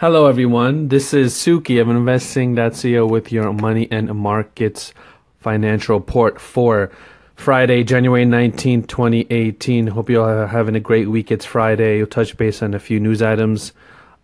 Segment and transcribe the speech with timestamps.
[0.00, 0.86] Hello, everyone.
[0.86, 4.94] This is Suki of Investing.co with your money and markets
[5.40, 6.92] financial report for
[7.34, 9.88] Friday, January 19, 2018.
[9.88, 11.32] Hope you all are having a great week.
[11.32, 11.96] It's Friday.
[11.96, 13.72] We'll touch base on a few news items,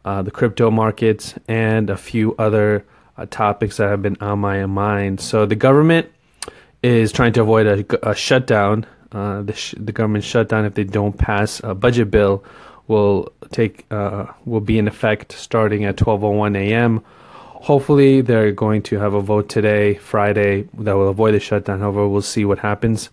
[0.05, 2.87] uh, the crypto markets, and a few other
[3.19, 5.21] uh, topics that have been on my mind.
[5.21, 6.07] So, the government
[6.85, 8.87] is trying to avoid a, a shutdown.
[9.11, 12.45] Uh, the, sh- the government shutdown if they don't pass a budget bill
[12.87, 17.03] will take uh, will be in effect starting at 12:01 a.m.
[17.65, 21.81] Hopefully, they're going to have a vote today, Friday, that will avoid the shutdown.
[21.81, 23.09] However, we'll see what happens.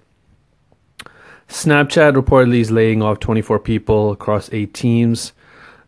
[1.47, 5.31] Snapchat reportedly is laying off 24 people across eight teams,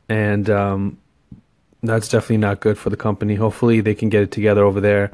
[0.07, 0.97] and um,
[1.81, 3.35] that's definitely not good for the company.
[3.35, 5.11] Hopefully, they can get it together over there.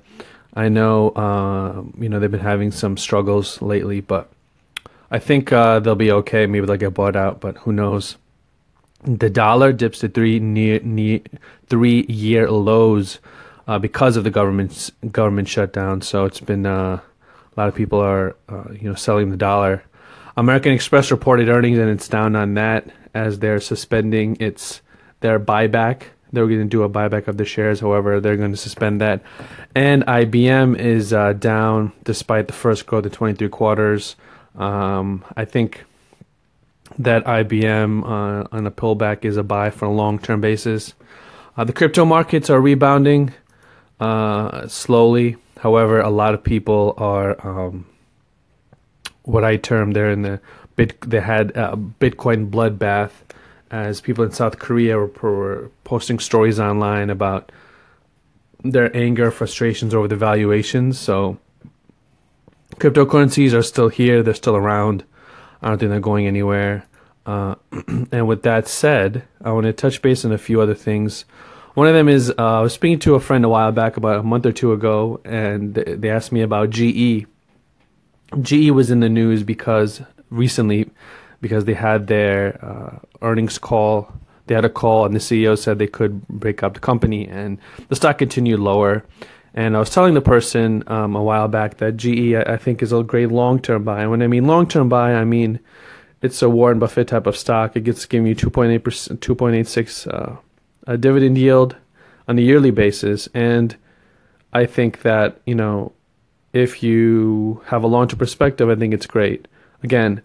[0.54, 4.32] I know, uh, you know, they've been having some struggles lately, but
[5.10, 6.46] I think uh, they'll be okay.
[6.46, 8.18] Maybe they'll get bought out, but who knows?
[9.04, 11.22] The dollar dips to three near, near
[11.68, 13.20] three year lows
[13.68, 16.02] uh, because of the government's government shutdown.
[16.02, 19.84] So it's been uh, a lot of people are uh, you know selling the dollar.
[20.36, 24.82] American Express reported earnings and it's down on that as they're suspending its
[25.20, 26.04] their buyback.
[26.32, 27.80] They're going to do a buyback of the shares.
[27.80, 29.22] However, they're going to suspend that.
[29.76, 34.16] And IBM is uh, down despite the first growth of 23 quarters.
[34.56, 35.86] Um, I think
[36.98, 40.94] that IBM uh, on a pullback is a buy for a long term basis.
[41.56, 43.34] Uh, the crypto markets are rebounding
[44.00, 45.36] uh, slowly.
[45.60, 47.86] However, a lot of people are um,
[49.24, 50.40] what I term they're in the
[50.76, 51.00] bit.
[51.02, 53.12] They had a Bitcoin bloodbath
[53.72, 57.52] as people in South Korea were, were posting stories online about
[58.64, 60.98] their anger, frustrations over the valuations.
[60.98, 61.38] So
[62.76, 64.24] cryptocurrencies are still here.
[64.24, 65.04] They're still around.
[65.62, 66.86] I don't think they're going anywhere.
[67.26, 67.56] Uh,
[68.12, 71.26] and with that said, I want to touch base on a few other things.
[71.76, 74.20] One of them is uh, I was speaking to a friend a while back, about
[74.20, 77.26] a month or two ago, and they asked me about GE.
[78.42, 80.90] GE was in the news because recently,
[81.42, 84.12] because they had their uh, earnings call.
[84.48, 87.60] They had a call, and the CEO said they could break up the company, and
[87.88, 89.06] the stock continued lower.
[89.54, 92.94] And I was telling the person um, a while back that GE, I think, is
[92.94, 94.02] a great long term buy.
[94.02, 95.60] And when I mean long term buy, I mean
[96.22, 97.76] it's a Warren Buffett type of stock.
[97.76, 100.38] It gets giving you 2.8 percent, 2.86 uh,
[100.88, 101.76] a dividend yield
[102.28, 103.76] on a yearly basis, and
[104.54, 105.94] I think that you know
[106.54, 109.48] if you have a long term perspective, I think it's great.
[109.84, 110.22] Again,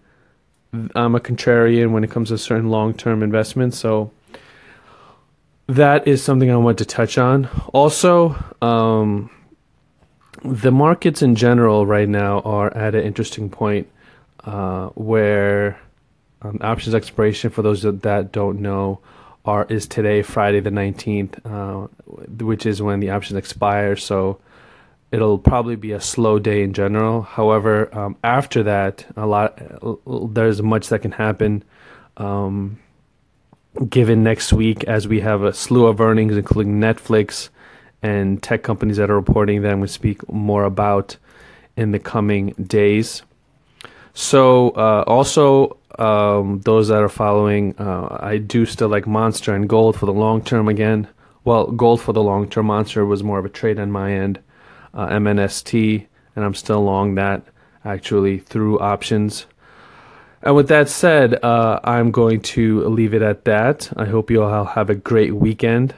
[0.95, 4.11] I'm a contrarian when it comes to certain long term investments, so
[5.67, 7.49] that is something I want to touch on.
[7.73, 9.29] Also, um,
[10.43, 13.87] the markets in general right now are at an interesting point
[14.43, 15.79] uh, where
[16.41, 18.99] um, options expiration, for those that don't know,
[19.43, 23.95] are is today, Friday the nineteenth, uh, which is when the options expire.
[23.95, 24.39] So
[25.11, 27.21] it'll probably be a slow day in general.
[27.21, 29.59] However, um, after that, a lot
[30.33, 31.63] there's much that can happen.
[32.17, 32.79] Um,
[33.89, 37.49] given next week, as we have a slew of earnings, including Netflix
[38.01, 41.17] and tech companies that are reporting that I'm going to speak more about
[41.75, 43.23] in the coming days.
[44.13, 49.67] So, uh, also, um, those that are following, uh, I do still like Monster and
[49.67, 51.07] Gold for the long term again.
[51.43, 52.67] Well, Gold for the long term.
[52.67, 54.39] Monster was more of a trade on my end.
[54.93, 56.05] Uh, MNST,
[56.35, 57.43] and I'm still long that
[57.83, 59.45] actually through options.
[60.45, 63.91] And with that said, uh, I'm going to leave it at that.
[63.97, 65.95] I hope you all have a great weekend.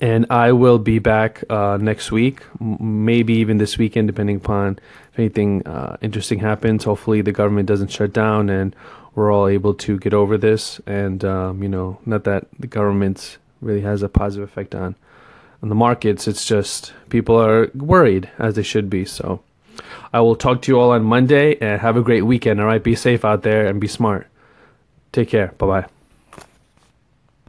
[0.00, 4.78] And I will be back uh, next week, maybe even this weekend, depending upon
[5.12, 6.84] if anything uh, interesting happens.
[6.84, 8.74] Hopefully, the government doesn't shut down and
[9.14, 10.80] we're all able to get over this.
[10.86, 14.94] And, um, you know, not that the government really has a positive effect on,
[15.62, 19.04] on the markets, it's just people are worried, as they should be.
[19.04, 19.42] So
[20.12, 22.60] I will talk to you all on Monday and have a great weekend.
[22.60, 24.26] All right, be safe out there and be smart.
[25.12, 25.48] Take care.
[25.58, 25.99] Bye bye.